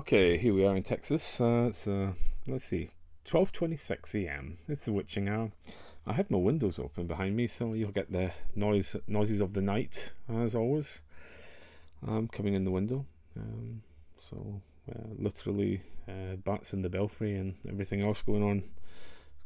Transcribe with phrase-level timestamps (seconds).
[0.00, 1.42] Okay, here we are in Texas.
[1.42, 2.12] Uh, it's uh,
[2.48, 2.88] let's see,
[3.22, 4.56] twelve twenty six a.m.
[4.66, 5.50] It's the witching hour.
[6.06, 9.60] I have my windows open behind me, so you'll get the noise noises of the
[9.60, 11.02] night as always.
[12.08, 13.04] Um, coming in the window.
[13.36, 13.82] Um,
[14.16, 18.62] so uh, literally uh, bats in the belfry and everything else going on,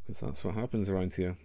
[0.07, 1.37] because that's what happens around here.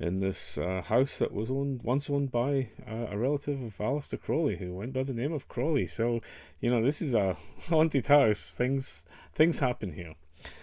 [0.00, 4.20] In this uh, house that was owned once owned by uh, a relative of Aleister
[4.20, 5.86] Crowley, who went by the name of Crowley.
[5.86, 6.20] So,
[6.60, 7.36] you know, this is a
[7.68, 8.54] haunted house.
[8.54, 10.14] Things things happen here.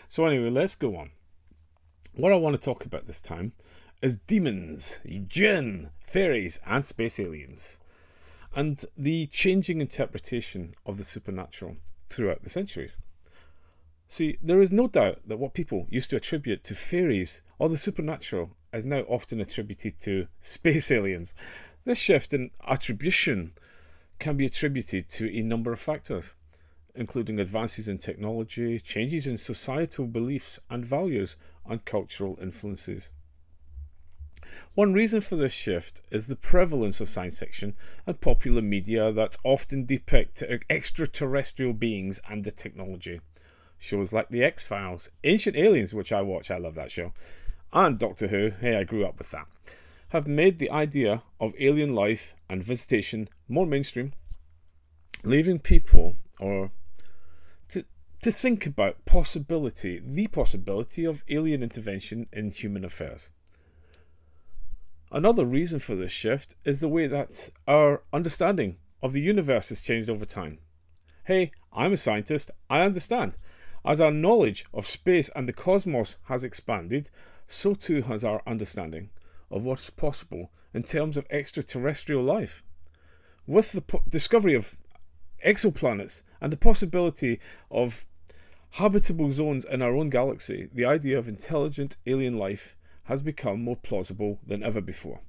[0.07, 1.11] So anyway, let's go on.
[2.13, 3.51] What I want to talk about this time
[4.01, 7.79] is demons, jinn, fairies, and space aliens,
[8.55, 11.75] and the changing interpretation of the supernatural
[12.09, 12.99] throughout the centuries.
[14.07, 17.77] See, there is no doubt that what people used to attribute to fairies or the
[17.77, 21.33] supernatural is now often attributed to space aliens.
[21.83, 23.53] This shift in attribution
[24.19, 26.35] can be attributed to a number of factors,
[26.93, 33.11] including advances in technology, changes in societal beliefs and values, and cultural influences.
[34.75, 37.73] One reason for this shift is the prevalence of science fiction
[38.05, 43.21] and popular media that often depict extraterrestrial beings and the technology.
[43.77, 47.13] Shows like The X Files, Ancient Aliens, which I watch, I love that show,
[47.75, 49.47] and Doctor Who, hey, I grew up with that,
[50.09, 54.13] have made the idea of alien life and visitation more mainstream,
[55.23, 56.71] leaving people or
[57.67, 57.83] to,
[58.21, 63.29] to think about possibility, the possibility of alien intervention in human affairs.
[65.11, 69.81] Another reason for this shift is the way that our understanding of the universe has
[69.81, 70.59] changed over time.
[71.25, 73.35] Hey, I'm a scientist, I understand.
[73.83, 77.11] As our knowledge of space and the cosmos has expanded,
[77.47, 79.09] so too has our understanding
[79.51, 82.63] of what is possible in terms of extraterrestrial life.
[83.47, 84.77] With the po- discovery of
[85.45, 87.39] exoplanets and the possibility
[87.69, 88.05] of
[88.71, 93.77] habitable zones in our own galaxy, the idea of intelligent alien life has become more
[93.77, 95.21] plausible than ever before.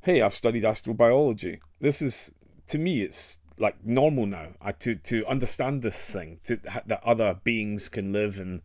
[0.00, 1.60] Hey, I've studied astrobiology.
[1.80, 2.32] This is,
[2.68, 4.48] to me, it's like normal now.
[4.80, 8.62] To to understand this thing, to that other beings can live in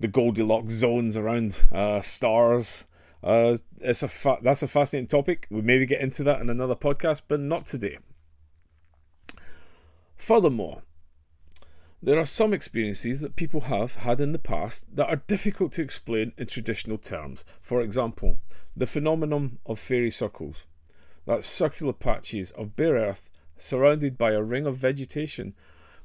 [0.00, 2.86] the Goldilocks zones around uh, stars.
[3.22, 5.46] Uh, it's a fa- that's a fascinating topic.
[5.50, 7.98] We maybe get into that in another podcast, but not today.
[10.16, 10.82] Furthermore,
[12.00, 15.82] there are some experiences that people have had in the past that are difficult to
[15.82, 17.44] explain in traditional terms.
[17.60, 18.38] For example,
[18.76, 20.66] the phenomenon of fairy circles.
[21.26, 25.54] That's circular patches of bare earth surrounded by a ring of vegetation,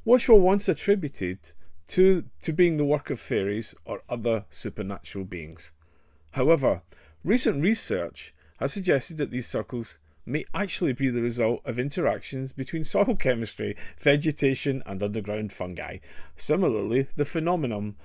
[0.04, 1.54] which were once attributed
[1.88, 5.72] to, to being the work of fairies or other supernatural beings.
[6.32, 6.82] However,
[7.24, 12.84] recent research has suggested that these circles may actually be the result of interactions between
[12.84, 15.98] soil chemistry, vegetation, and underground fungi.
[16.36, 17.96] Similarly, the phenomenon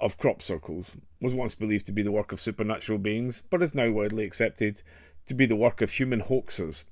[0.00, 3.74] of crop circles was once believed to be the work of supernatural beings, but is
[3.74, 4.82] now widely accepted
[5.26, 6.84] to be the work of human hoaxers.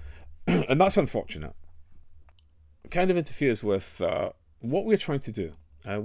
[0.46, 1.54] and that's unfortunate.
[2.84, 5.52] It kind of interferes with uh, what we're trying to do.
[5.86, 6.00] Uh,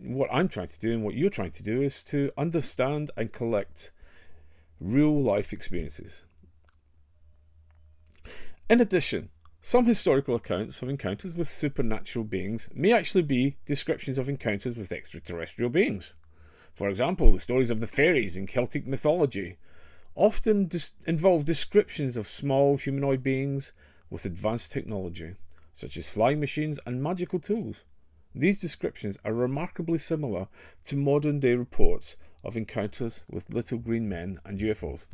[0.00, 3.32] what I'm trying to do and what you're trying to do is to understand and
[3.32, 3.92] collect
[4.80, 6.24] real life experiences.
[8.68, 14.28] In addition, some historical accounts of encounters with supernatural beings may actually be descriptions of
[14.28, 16.14] encounters with extraterrestrial beings.
[16.74, 19.56] For example, the stories of the fairies in Celtic mythology
[20.14, 23.72] often dis- involve descriptions of small humanoid beings
[24.10, 25.34] with advanced technology,
[25.72, 27.84] such as flying machines and magical tools.
[28.34, 30.48] These descriptions are remarkably similar
[30.84, 35.06] to modern day reports of encounters with little green men and UFOs.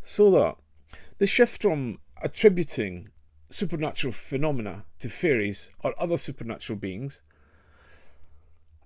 [0.00, 0.56] So that
[1.18, 3.10] the shift from attributing
[3.50, 7.22] supernatural phenomena to fairies or other supernatural beings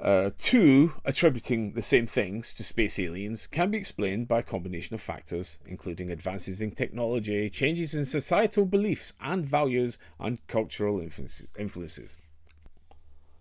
[0.01, 4.95] uh, to attributing the same things to space aliens can be explained by a combination
[4.95, 12.19] of factors, including advances in technology, changes in societal beliefs and values, and cultural influences.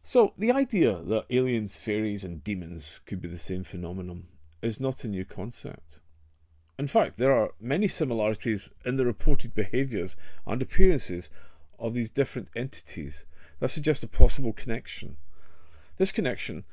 [0.03, 4.27] So, the idea that aliens, fairies, and demons could be the same phenomenon
[4.61, 5.99] is not a new concept.
[6.79, 10.15] In fact, there are many similarities in the reported behaviours
[10.47, 11.29] and appearances
[11.77, 13.25] of these different entities
[13.59, 15.17] that suggest a possible connection
[16.01, 16.63] this connection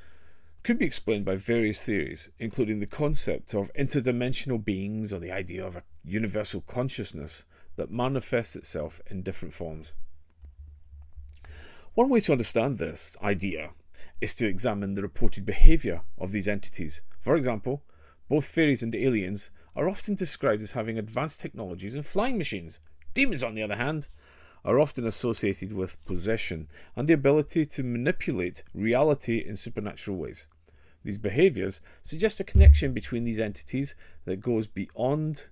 [0.63, 5.63] could be explained by various theories, including the concept of interdimensional beings or the idea
[5.63, 7.45] of a universal consciousness
[7.77, 9.93] that manifests itself in different forms.
[11.95, 13.71] One way to understand this idea
[14.21, 17.03] is to examine the reported behaviour of these entities.
[17.21, 17.83] For example,
[18.29, 22.81] both fairies and aliens are often described as having advanced technologies and flying machines.
[23.15, 24.09] Demons, on the other hand,
[24.65, 30.47] are often associated with possession and the ability to manipulate reality in supernatural ways.
[31.05, 33.95] These behaviours suggest a connection between these entities
[34.25, 35.49] that goes beyond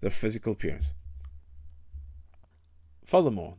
[0.00, 0.94] their physical appearance.
[3.04, 3.56] Furthermore,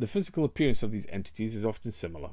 [0.00, 2.30] the physical appearance of these entities is often similar.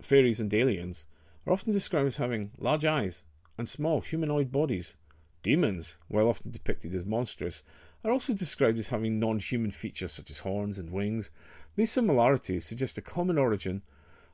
[0.00, 1.06] Fairies and aliens
[1.44, 3.24] are often described as having large eyes
[3.58, 4.96] and small humanoid bodies.
[5.42, 7.64] Demons, while often depicted as monstrous,
[8.04, 11.30] are also described as having non human features such as horns and wings.
[11.74, 13.82] These similarities suggest a common origin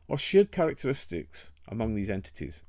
[0.07, 2.63] or shared characteristics among these entities.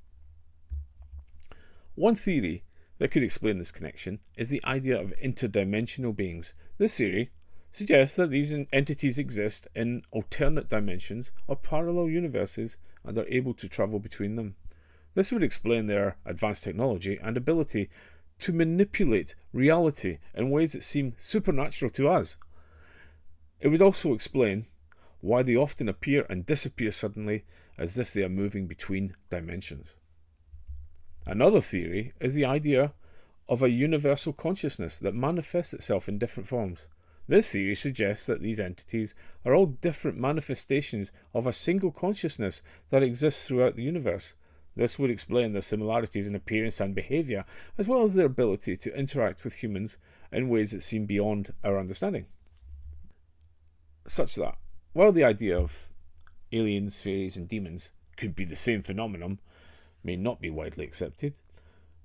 [1.96, 2.64] One theory
[3.00, 6.54] that could explain this connection is the idea of interdimensional beings.
[6.78, 7.32] This theory
[7.74, 13.68] suggests that these entities exist in alternate dimensions or parallel universes and are able to
[13.68, 14.56] travel between them.
[15.16, 17.90] This would explain their advanced technology and ability
[18.40, 22.38] to manipulate reality in ways that seem supernatural to us.
[23.60, 24.68] It would also explain
[25.22, 27.44] why they often appear and disappear suddenly
[27.75, 29.96] as if they are moving between dimensions.
[31.25, 32.94] Another theory is the idea
[33.50, 36.88] of a universal consciousness that manifests itself in different forms.
[37.28, 39.16] This theory suggests that these entities
[39.46, 44.34] are all different manifestations of a single consciousness that exists throughout the universe.
[44.75, 47.46] This would explain their similarities in appearance and behaviour,
[47.78, 49.98] as well as their ability to interact with humans
[50.31, 52.25] in ways that seem beyond our understanding.
[54.06, 54.58] Such that,
[54.92, 55.90] while the idea of
[56.52, 59.40] aliens, fairies, and demons could be the same phenomenon,
[60.04, 61.34] may not be widely accepted,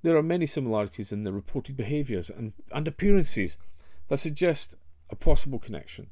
[0.03, 3.57] there are many similarities in their reported behaviours and, and appearances
[4.09, 4.77] that suggest
[5.11, 6.09] a possible connection.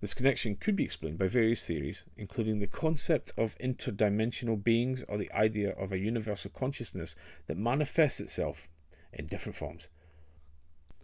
[0.00, 5.18] This connection could be explained by various theories, including the concept of interdimensional beings or
[5.18, 7.16] the idea of a universal consciousness
[7.46, 8.68] that manifests itself
[9.12, 9.88] in different forms.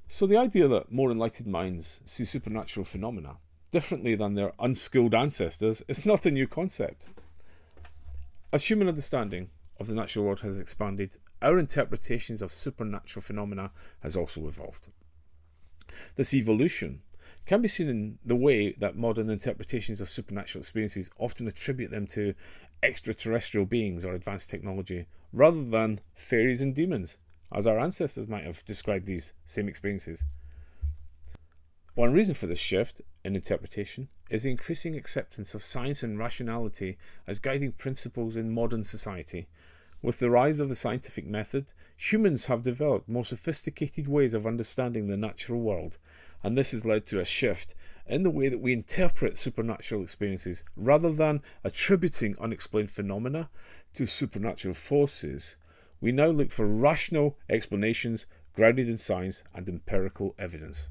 [0.09, 3.37] So, the idea that more enlightened minds see supernatural phenomena
[3.71, 7.09] differently than their unskilled ancestors is not a new concept.
[8.53, 14.17] As human understanding of the natural world has expanded, our interpretations of supernatural phenomena has
[14.17, 14.89] also evolved.
[16.15, 17.03] This evolution
[17.47, 22.07] can be seen in the way that modern interpretations of supernatural experiences often attribute them
[22.09, 22.35] to
[22.83, 27.19] extraterrestrial beings or advanced technology, rather than fairies and demons,
[27.53, 30.25] as our ancestors might have described these same experiences.
[31.95, 36.99] One reason for this shift in interpretation is the increasing acceptance of science and rationality
[37.27, 39.47] as guiding principles in modern society.
[40.03, 45.07] With the rise of the scientific method, humans have developed more sophisticated ways of understanding
[45.07, 45.97] the natural world,
[46.47, 47.75] and this has led to a shift
[48.07, 50.63] in the way that we interpret supernatural experiences.
[50.77, 53.51] Rather than attributing unexplained phenomena
[53.95, 55.57] to supernatural forces,
[56.01, 60.89] we now look for rational explanations grounded in science and empirical evidence.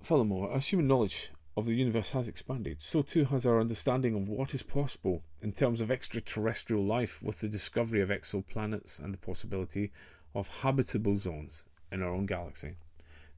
[0.00, 4.28] Furthermore, as human knowledge of the universe has expanded, so too has our understanding of
[4.28, 9.18] what is possible in terms of extraterrestrial life with the discovery of exoplanets and the
[9.18, 9.90] possibility
[10.32, 12.76] of habitable zones in our own galaxy.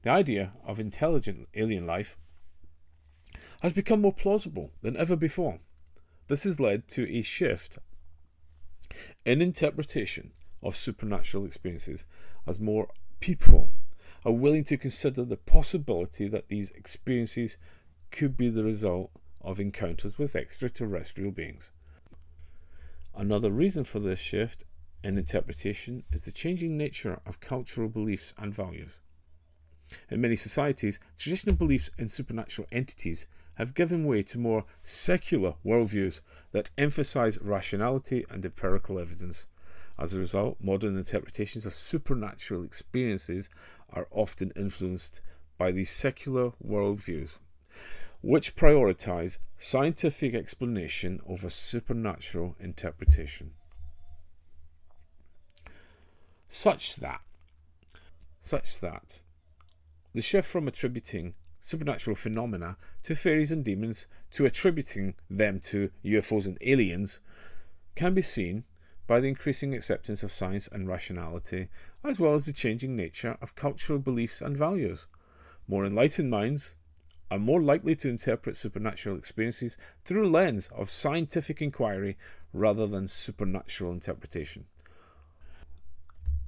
[0.07, 2.17] The idea of intelligent alien life
[3.59, 5.57] has become more plausible than ever before.
[6.29, 7.77] This has led to a shift
[9.25, 10.31] in interpretation
[10.63, 12.05] of supernatural experiences
[12.47, 12.87] as more
[13.19, 13.67] people
[14.25, 17.57] are willing to consider the possibility that these experiences
[18.09, 19.11] could be the result
[19.41, 21.69] of encounters with extraterrestrial beings.
[23.13, 24.63] Another reason for this shift
[25.03, 29.01] in interpretation is the changing nature of cultural beliefs and values.
[30.09, 36.21] In many societies, traditional beliefs in supernatural entities have given way to more secular worldviews
[36.51, 39.47] that emphasize rationality and empirical evidence.
[39.99, 43.49] As a result, modern interpretations of supernatural experiences
[43.91, 45.21] are often influenced
[45.57, 47.39] by these secular worldviews,
[48.21, 53.53] which prioritize scientific explanation over supernatural interpretation.
[56.47, 57.21] Such that,
[58.39, 59.23] such that
[60.17, 66.47] the shift from attributing supernatural phenomena to fairies and demons to attributing them to UFOs
[66.47, 67.19] and aliens
[67.93, 68.63] can be seen
[69.05, 71.67] by the increasing acceptance of science and rationality,
[72.03, 75.05] as well as the changing nature of cultural beliefs and values.
[75.67, 76.77] More enlightened minds
[77.29, 82.17] are more likely to interpret supernatural experiences through a lens of scientific inquiry
[82.53, 84.65] rather than supernatural interpretation.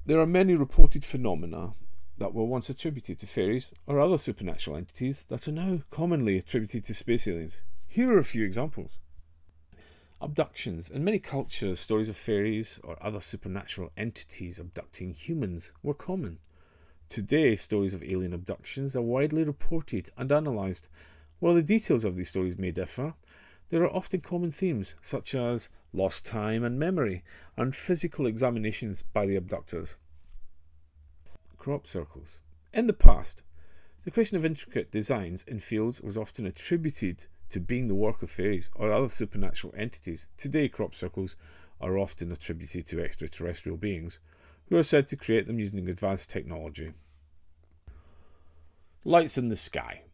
[0.04, 1.74] There are many reported phenomena
[2.20, 6.84] that were once attributed to fairies or other supernatural entities that are now commonly attributed
[6.84, 7.62] to space aliens.
[7.88, 8.98] Here are a few examples.
[10.20, 10.90] Abductions.
[10.90, 16.38] In many cultures, stories of fairies or other supernatural entities abducting humans were common.
[17.08, 20.90] Today, stories of alien abductions are widely reported and analysed,
[21.38, 23.14] While the details of these stories may differ,
[23.70, 27.24] there are often common themes such as lost time and memory,
[27.56, 29.96] and physical examinations by the abductors.
[31.60, 32.40] Crop circles.
[32.72, 33.42] In the past,
[34.04, 38.30] the creation of intricate designs in fields was often attributed to being the work of
[38.30, 40.26] fairies or other supernatural entities.
[40.38, 41.36] Today, crop circles
[41.78, 44.20] are often attributed to extraterrestrial beings
[44.70, 46.92] who are said to create them using advanced technology.
[49.04, 50.04] Lights in the sky.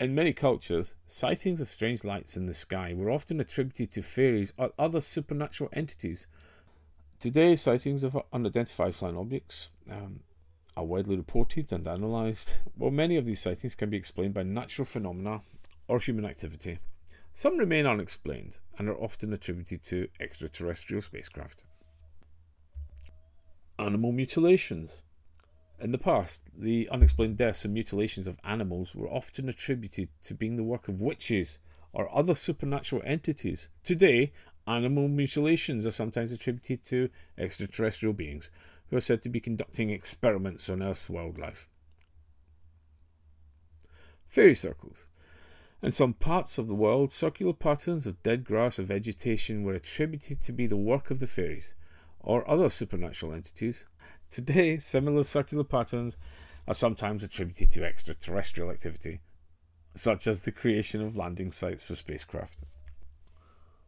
[0.00, 4.52] In many cultures, sightings of strange lights in the sky were often attributed to fairies
[4.58, 6.26] or other supernatural entities.
[7.20, 10.20] Today, sightings of unidentified flying objects um,
[10.76, 14.84] are widely reported and analysed, while many of these sightings can be explained by natural
[14.84, 15.40] phenomena
[15.88, 16.78] or human activity.
[17.34, 21.64] Some remain unexplained and are often attributed to extraterrestrial spacecraft.
[23.78, 25.04] Animal mutilations.
[25.80, 30.56] In the past, the unexplained deaths and mutilations of animals were often attributed to being
[30.56, 31.58] the work of witches
[31.92, 33.68] or other supernatural entities.
[33.82, 34.32] Today,
[34.66, 38.50] animal mutilations are sometimes attributed to extraterrestrial beings
[38.92, 41.70] who are said to be conducting experiments on Earth's wildlife.
[44.26, 45.06] Fairy circles.
[45.82, 50.42] In some parts of the world, circular patterns of dead grass or vegetation were attributed
[50.42, 51.72] to be the work of the fairies
[52.20, 53.86] or other supernatural entities.
[54.28, 56.18] Today, similar circular patterns
[56.68, 59.20] are sometimes attributed to extraterrestrial activity,
[59.94, 62.58] such as the creation of landing sites for spacecraft.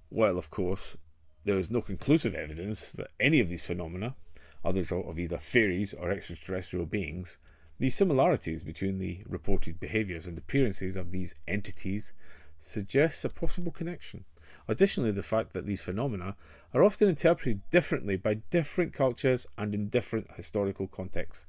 [0.08, 0.96] Well, of course,
[1.44, 4.16] there is no conclusive evidence that any of these phenomena
[4.64, 7.38] others of either fairies or extraterrestrial beings,
[7.78, 12.12] the similarities between the reported behaviours and appearances of these entities
[12.58, 14.24] suggests a possible connection.
[14.68, 16.36] Additionally, the fact that these phenomena
[16.72, 21.46] are often interpreted differently by different cultures and in different historical contexts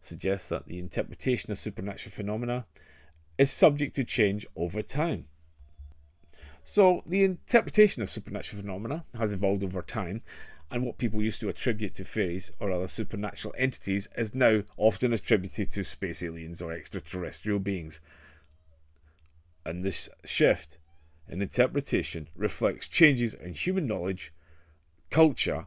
[0.00, 2.66] suggests that the interpretation of supernatural phenomena
[3.38, 5.24] is subject to change over time.
[6.62, 10.22] So, the interpretation of supernatural phenomena has evolved over time,
[10.70, 15.12] and what people used to attribute to fairies or other supernatural entities is now often
[15.12, 18.00] attributed to space aliens or extraterrestrial beings.
[19.64, 20.78] And this shift
[21.28, 24.32] in interpretation reflects changes in human knowledge,
[25.10, 25.66] culture,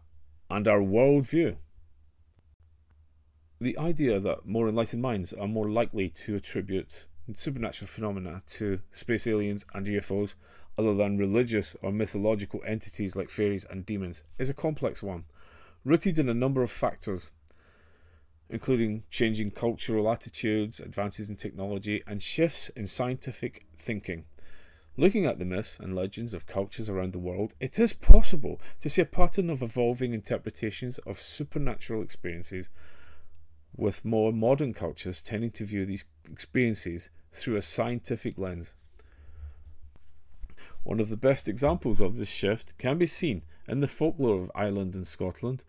[0.49, 1.57] and our worldview.
[3.61, 9.27] The idea that more enlightened minds are more likely to attribute supernatural phenomena to space
[9.27, 10.35] aliens and UFOs
[10.79, 15.25] other than religious or mythological entities like fairies and demons is a complex one,
[15.83, 17.33] rooted in a number of factors,
[18.49, 24.23] including changing cultural attitudes, advances in technology, and shifts in scientific thinking.
[24.95, 28.89] Looking at the myths and legends of cultures around the world, it is possible to
[28.89, 32.69] see a pattern of evolving interpretations of supernatural experiences,
[33.75, 38.75] with more modern cultures tending to view these experiences through a scientific lens.
[40.89, 44.51] One of the best examples of this shift can be seen in the folklore of
[44.55, 45.63] Ireland and Scotland.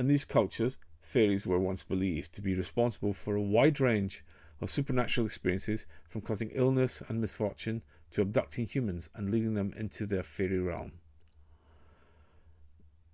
[0.00, 4.24] In these cultures, fairies were once believed to be responsible for a wide range
[4.60, 10.04] of supernatural experiences, from causing illness and misfortune to abducting humans and leading them into
[10.04, 10.94] their fairy realm.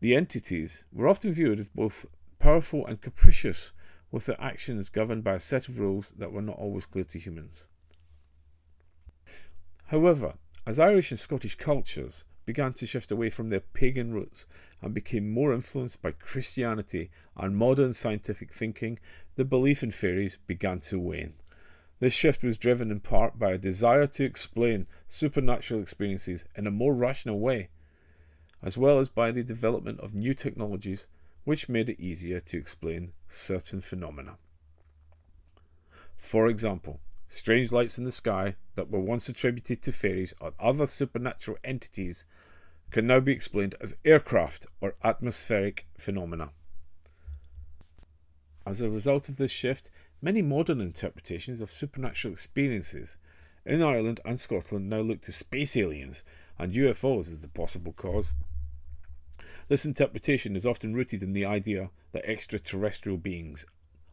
[0.01, 2.07] The entities were often viewed as both
[2.39, 3.75] powerful and capricious,
[4.11, 7.19] with their actions governed by a set of rules that were not always clear to
[7.19, 7.67] humans.
[9.89, 14.47] However, as Irish and Scottish cultures began to shift away from their pagan roots
[14.81, 18.99] and became more influenced by Christianity and modern scientific thinking,
[19.37, 21.35] the belief in fairies began to wane.
[22.01, 26.73] This shift was driven in part by a desire to explain supernatural experiences in a
[26.73, 27.69] more rational way,
[28.61, 31.07] as well as by the development of new technologies
[31.45, 34.37] which made it easier to explain certain phenomena.
[36.17, 37.01] For example,
[37.33, 42.27] Strange lights in the sky that were once attributed to fairies or other supernatural entities
[42.91, 46.51] can now be explained as aircraft or atmospheric phenomena.
[48.67, 53.17] As a result of this shift, many modern interpretations of supernatural experiences
[53.65, 56.23] in Ireland and Scotland now look to space aliens
[56.59, 58.35] and UFOs as the possible cause.
[59.69, 63.65] This interpretation is often rooted in the idea that extraterrestrial beings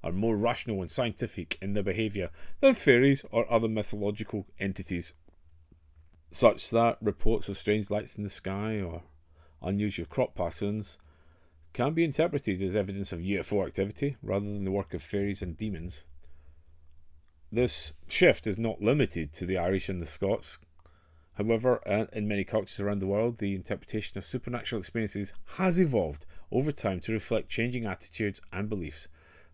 [0.04, 2.30] are more rational and scientific in their behaviour
[2.60, 5.14] than fairies or other mythological entities,
[6.32, 9.04] such that reports of strange lights in the sky or
[9.62, 10.98] unusual crop patterns
[11.74, 15.58] can be interpreted as evidence of UFO activity rather than the work of fairies and
[15.58, 16.04] demons.
[17.52, 20.60] This shift is not limited to the Irish and the Scots.
[21.34, 26.26] However, uh, in many cultures around the world, the interpretation of supernatural experiences has evolved
[26.52, 29.08] over time to reflect changing attitudes and beliefs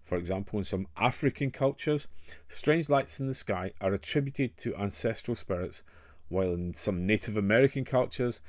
[0.06, 2.08] For example, in some African cultures,
[2.48, 5.82] strange lights in the sky are attributed to ancestral spirits,
[6.30, 8.40] while in some Native American cultures,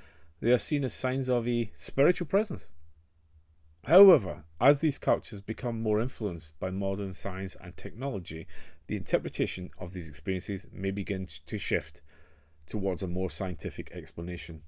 [0.40, 2.68] they are seen as signs of a spiritual presence.
[3.86, 8.46] However, as these cultures become more influenced by modern science and technology,
[8.86, 12.02] the interpretation of these experiences may begin to shift
[12.66, 14.62] towards a more scientific explanation.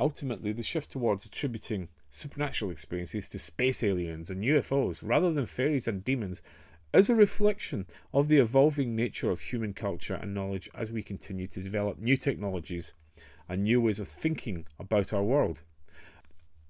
[0.00, 5.88] Ultimately, the shift towards attributing supernatural experiences to space aliens and UFOs rather than fairies
[5.88, 6.40] and demons
[6.94, 11.46] is a reflection of the evolving nature of human culture and knowledge as we continue
[11.46, 12.94] to develop new technologies
[13.48, 15.62] and new ways of thinking about our world.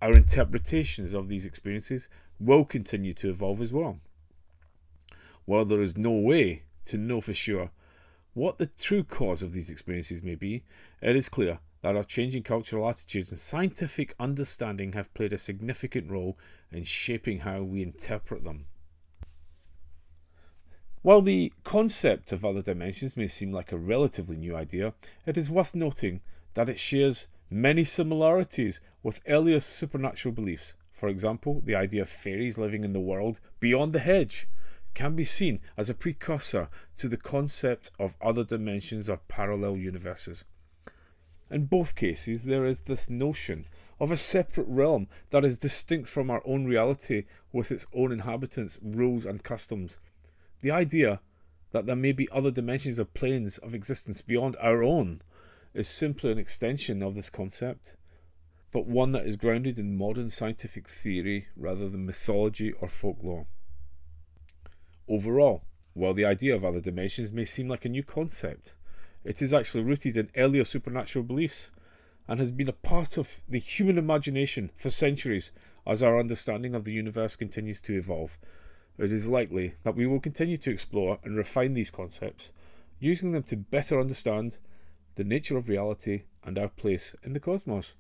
[0.01, 2.09] Our interpretations of these experiences
[2.41, 3.99] will continue to evolve as well.
[5.45, 7.71] While there is no way to know for sure
[8.35, 10.63] what the true cause of these experiences may be,
[11.03, 16.11] it is clear that our changing cultural attitudes and scientific understanding have played a significant
[16.11, 16.37] role
[16.73, 18.67] in shaping how we interpret them.
[21.03, 24.95] While the concept of other dimensions may seem like a relatively new idea,
[25.25, 26.21] it is worth noting
[26.55, 30.75] that it shares many similarities with earlier supernatural beliefs.
[30.91, 34.49] For example, the idea of fairies living in the world beyond the hedge
[34.95, 40.45] can be seen as a precursor to the concept of other dimensions or parallel universes.
[41.51, 43.67] In both cases, there is this notion
[43.99, 48.79] of a separate realm that is distinct from our own reality with its own inhabitants,
[48.83, 49.99] rules, and customs.
[50.61, 51.21] The idea
[51.73, 55.21] that there may be other dimensions or planes of existence beyond our own
[55.75, 57.97] is simply an extension of this concept,
[58.71, 63.45] but one that is grounded in modern scientific theory rather than mythology or folklore.
[65.09, 65.63] Overall,
[65.95, 68.75] while the idea of other dimensions may seem like a new concept,
[69.25, 71.71] it is actually rooted in earlier supernatural beliefs
[72.27, 75.51] and has been a part of the human imagination for centuries
[75.87, 78.39] as our understanding of the universe continues to evolve.
[78.99, 82.53] It is likely that we will continue to explore and refine these concepts,
[82.99, 84.59] using them to better understand
[85.15, 87.97] the nature of reality and our place in the cosmos.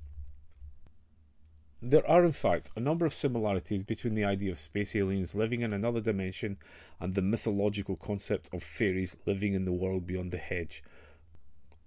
[1.81, 5.63] There are, in fact, a number of similarities between the idea of space aliens living
[5.63, 6.59] in another dimension
[7.01, 10.83] and the mythological concept of fairies living in the world beyond the hedge.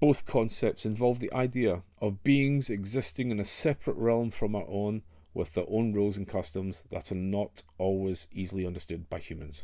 [0.01, 5.03] Both concepts involve the idea of beings existing in a separate realm from our own
[5.31, 9.63] with their own rules and customs that are not always easily understood by humans.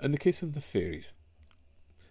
[0.00, 1.14] In the case of the fairies,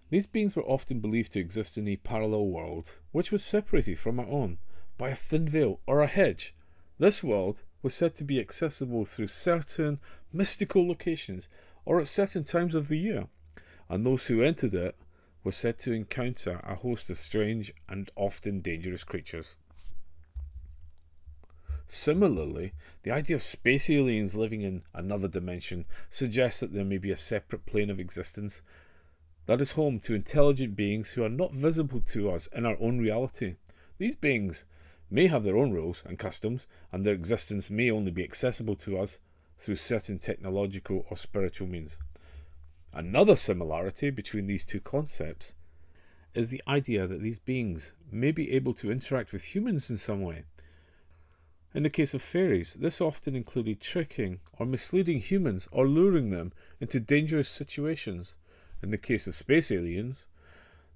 [0.09, 4.19] these beings were often believed to exist in a parallel world which was separated from
[4.19, 4.57] our own
[4.97, 6.53] by a thin veil or a hedge.
[6.97, 10.01] This world was said to be accessible through certain
[10.33, 11.47] mystical locations
[11.85, 13.27] or at certain times of the year,
[13.87, 14.97] and those who entered it
[15.43, 19.55] were said to encounter a host of strange and often dangerous creatures.
[21.87, 27.09] Similarly, the idea of space aliens living in another dimension suggests that there may be
[27.09, 28.61] a separate plane of existence
[29.47, 32.99] that is home to intelligent beings who are not visible to us in our own
[32.99, 33.55] reality.
[33.97, 34.65] These beings
[35.09, 38.99] may have their own rules and customs, and their existence may only be accessible to
[38.99, 39.19] us
[39.57, 41.97] through certain technological or spiritual means.
[42.93, 45.53] Another similarity between these two concepts
[46.33, 50.21] is the idea that these beings may be able to interact with humans in some
[50.21, 50.43] way.
[51.73, 56.51] In the case of fairies, this often included tricking or misleading humans or luring them
[56.79, 58.35] into dangerous situations.
[58.81, 60.25] In the case of space aliens,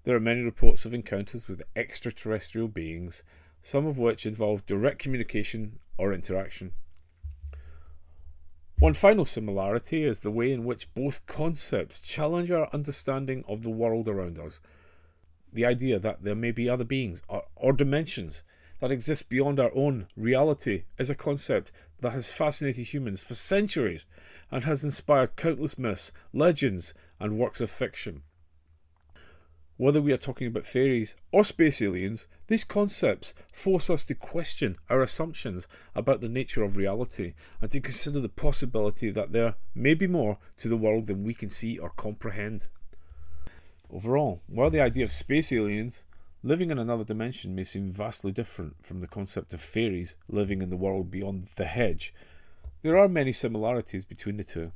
[0.04, 3.24] there are many reports of encounters with extraterrestrial beings
[3.64, 6.74] some of which involve direct communication or interaction.
[8.84, 13.70] One final similarity is the way in which both concepts challenge our understanding of the
[13.70, 14.60] world around us.
[15.54, 18.44] The idea that there may be other beings or, or dimensions
[18.82, 24.06] that exist beyond our own reality is a concept that has fascinated humans for centuries
[24.52, 28.24] and has inspired countless myths, legends, and works of fiction.
[29.78, 34.76] Whether we are talking about fairies or space aliens, these concepts force us to question
[34.90, 39.96] our assumptions about the nature of reality and to consider the possibility that there may
[39.96, 42.68] be more to the world than we can see or comprehend.
[43.90, 46.06] Overall, while the idea of space aliens
[46.44, 50.70] living in another dimension may seem vastly different from the concept of fairies living in
[50.70, 52.14] the world beyond the hedge,
[52.84, 54.72] there are many similarities between the two.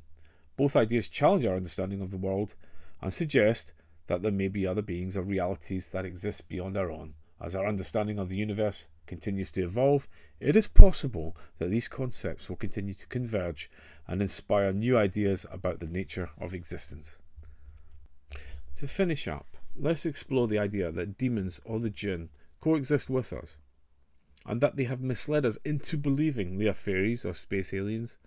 [0.55, 2.55] Both ideas challenge our understanding of the world
[2.99, 3.73] and suggest
[4.07, 7.13] that there may be other beings or realities that exist beyond our own.
[7.39, 10.07] As our understanding of the universe continues to evolve,
[10.39, 13.69] it is possible that these concepts will continue to converge
[14.07, 17.19] and inspire new ideas about the nature of existence.
[18.77, 23.57] To finish up, let's explore the idea that demons or the jinn coexist with us,
[24.45, 28.17] and that they have misled us into believing they are fairies or space aliens.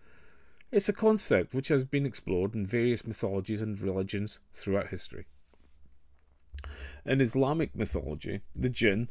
[0.71, 5.27] It's a concept which has been explored in various mythologies and religions throughout history.
[7.05, 9.09] In Islamic mythology, the jinn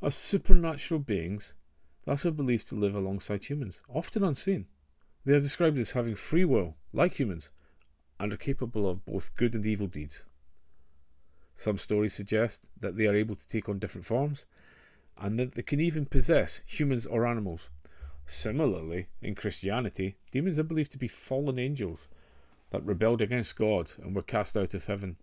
[0.00, 1.54] are supernatural beings
[2.04, 4.66] that are believed to live alongside humans, often unseen.
[5.24, 7.50] They are described as having free will, like humans,
[8.18, 10.24] and are capable of both good and evil deeds.
[11.54, 14.46] Some stories suggest that they are able to take on different forms,
[15.18, 17.70] and that they can even possess humans or animals.
[18.26, 22.08] Similarly, in Christianity, demons are believed to be fallen angels
[22.70, 25.16] that rebelled against God and were cast out of heaven.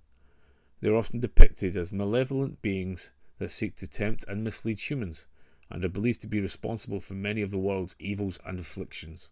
[0.81, 5.27] They are often depicted as malevolent beings that seek to tempt and mislead humans,
[5.69, 9.29] and are believed to be responsible for many of the world's evils and afflictions.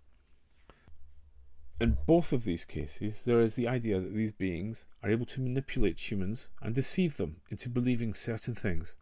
[1.80, 5.42] In both of these cases, there is the idea that these beings are able to
[5.42, 8.96] manipulate humans and deceive them into believing certain things.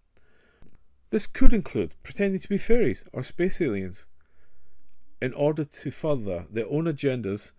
[1.09, 4.07] This could include pretending to be fairies or space aliens
[5.21, 7.53] in order to further their own agendas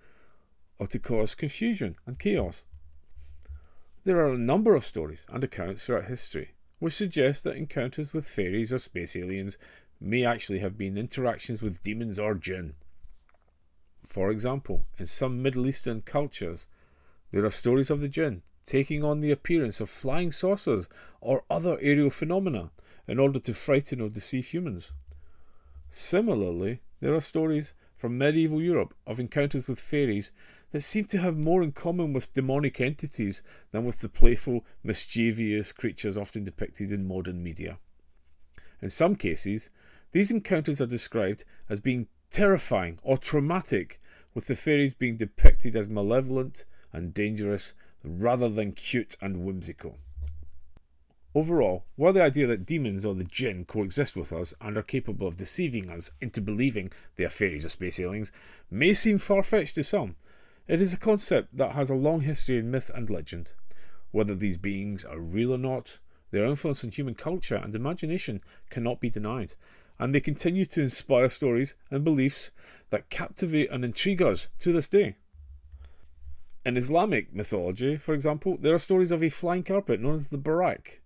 [0.79, 2.66] or to cause confusion and chaos.
[4.07, 8.29] There are a number of stories and accounts throughout history which suggest that encounters with
[8.29, 9.59] fairies or space aliens
[10.01, 12.75] may actually have been interactions with demons or jinn.
[14.05, 16.69] For example, in some Middle Eastern cultures,
[17.33, 20.88] there are stories of the jinn taking on the appearance of flying saucers
[21.21, 22.71] or other aerial phenomena
[23.09, 24.92] in order to frighten or deceive humans.
[25.88, 30.31] Similarly, there are stories from medieval Europe of encounters with fairies
[30.73, 35.73] that seem to have more in common with demonic entities than with the playful, mischievous
[35.73, 37.79] creatures often depicted in modern media.
[38.83, 39.71] In some cases,
[40.13, 44.01] these encounters are described as being terrifying or traumatic,
[44.35, 47.75] with the fairies being depicted as malevolent and dangerous
[48.05, 49.97] rather than cute and whimsical.
[51.35, 55.27] Overall, while the idea that demons or the jinn coexist with us and are capable
[55.27, 58.33] of deceiving us into believing they are fairies or space aliens
[58.71, 60.17] may seem far fetched to some,
[60.69, 63.55] it is a concept that has a long history in myth and legend.
[64.11, 66.01] Whether these beings are real or not,
[66.33, 69.55] their influence on human culture and imagination cannot be denied,
[69.99, 72.51] and they continue to inspire stories and beliefs
[72.91, 75.17] that captivate and intrigue us to this day.
[76.65, 80.39] In Islamic mythology, for example, there are stories of a flying carpet known as the
[80.39, 81.01] Buraq.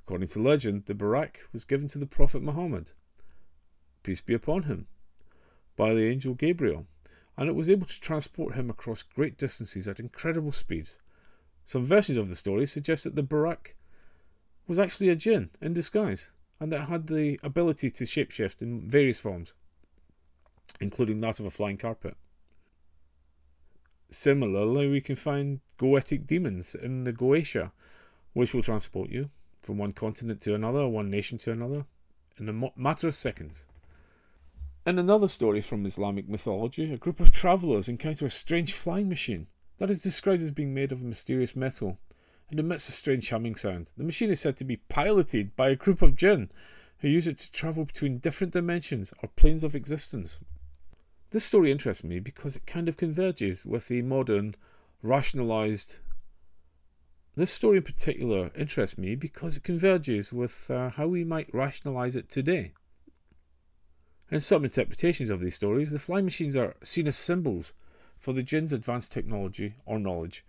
[0.00, 2.92] According to legend, the Buraq was given to the Prophet Muhammad,
[4.02, 4.88] peace be upon him,
[5.74, 6.86] by the angel Gabriel
[7.36, 10.90] and it was able to transport him across great distances at incredible speed.
[11.64, 13.74] Some versions of the story suggest that the Buraq
[14.66, 19.18] was actually a jinn in disguise, and that had the ability to shapeshift in various
[19.18, 19.54] forms,
[20.80, 22.16] including that of a flying carpet.
[24.10, 27.72] Similarly, we can find goetic demons in the Goetia,
[28.34, 31.86] which will transport you from one continent to another, one nation to another,
[32.38, 33.64] in a matter of seconds.
[34.84, 39.46] In another story from Islamic mythology, a group of travellers encounter a strange flying machine
[39.78, 41.98] that is described as being made of a mysterious metal
[42.50, 43.92] and emits a strange humming sound.
[43.96, 46.50] The machine is said to be piloted by a group of jinn
[46.98, 50.40] who use it to travel between different dimensions or planes of existence.
[51.30, 54.56] This story interests me because it kind of converges with the modern,
[55.00, 56.00] rationalised.
[57.36, 62.16] This story in particular interests me because it converges with uh, how we might rationalise
[62.16, 62.72] it today.
[64.32, 67.74] In some interpretations of these stories, the flying machines are seen as symbols
[68.18, 70.42] for the jinn's advanced technology or knowledge.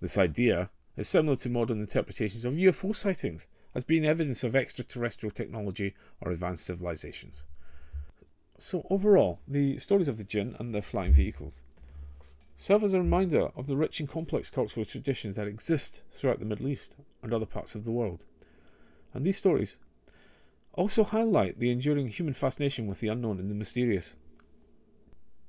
[0.00, 5.32] This idea is similar to modern interpretations of UFO sightings as being evidence of extraterrestrial
[5.32, 7.44] technology or advanced civilizations.
[8.56, 11.64] So, overall, the stories of the jinn and their flying vehicles
[12.54, 16.46] serve as a reminder of the rich and complex cultural traditions that exist throughout the
[16.46, 18.26] Middle East and other parts of the world.
[19.12, 19.78] And these stories
[20.74, 24.16] also highlight the enduring human fascination with the unknown and the mysterious.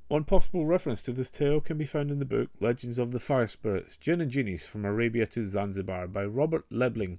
[0.08, 3.20] One possible reference to this tale can be found in the book Legends of the
[3.20, 7.18] Fire Spirits, Jinn and Genies from Arabia to Zanzibar by Robert Lebling.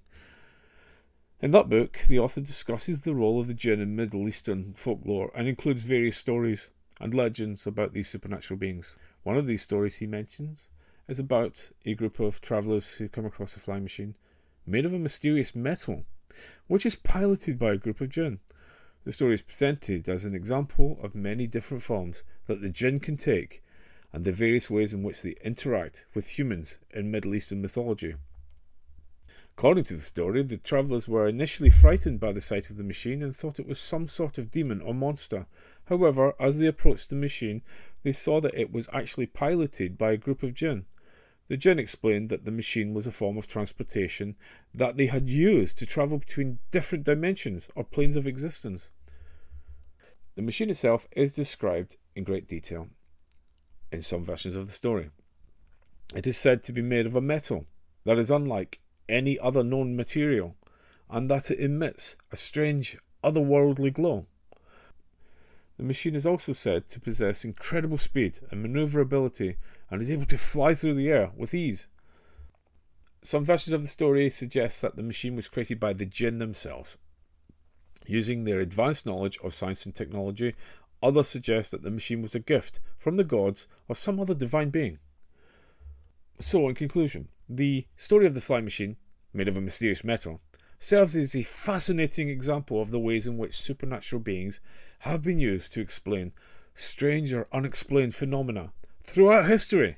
[1.40, 5.32] In that book, the author discusses the role of the jinn in Middle Eastern folklore
[5.34, 8.96] and includes various stories and legends about these supernatural beings.
[9.24, 10.70] One of these stories he mentions
[11.08, 14.14] is about a group of travellers who come across a flying machine
[14.64, 16.04] made of a mysterious metal
[16.66, 18.40] which is piloted by a group of jinn.
[19.04, 23.16] The story is presented as an example of many different forms that the jinn can
[23.16, 23.62] take
[24.12, 28.14] and the various ways in which they interact with humans in Middle Eastern mythology.
[29.56, 33.22] According to the story, the travellers were initially frightened by the sight of the machine
[33.22, 35.46] and thought it was some sort of demon or monster.
[35.86, 37.62] However, as they approached the machine,
[38.02, 40.84] they saw that it was actually piloted by a group of jinn.
[41.48, 44.36] The jinn explained that the machine was a form of transportation
[44.74, 48.90] that they had used to travel between different dimensions or planes of existence.
[50.34, 52.88] The machine itself is described in great detail.
[53.92, 55.10] in some versions of the story.
[56.14, 57.64] It is said to be made of a metal
[58.04, 60.56] that is unlike any other known material,
[61.08, 64.26] and that it emits a strange, otherworldly glow.
[65.76, 69.56] The machine is also said to possess incredible speed and maneuverability
[69.90, 71.88] and is able to fly through the air with ease.
[73.22, 76.96] Some versions of the story suggest that the machine was created by the jinn themselves.
[78.06, 80.54] Using their advanced knowledge of science and technology,
[81.02, 84.70] others suggest that the machine was a gift from the gods or some other divine
[84.70, 84.98] being.
[86.38, 88.96] So, in conclusion, the story of the flying machine,
[89.32, 90.40] made of a mysterious metal,
[90.78, 94.60] serves as a fascinating example of the ways in which supernatural beings
[95.00, 96.32] have been used to explain
[96.74, 99.96] strange or unexplained phenomena throughout history.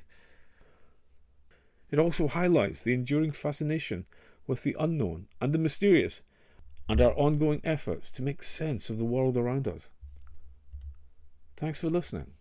[1.91, 4.05] It also highlights the enduring fascination
[4.47, 6.23] with the unknown and the mysterious,
[6.87, 9.91] and our ongoing efforts to make sense of the world around us.
[11.55, 12.31] Thanks for listening.